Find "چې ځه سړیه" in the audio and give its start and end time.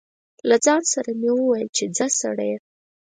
1.77-2.57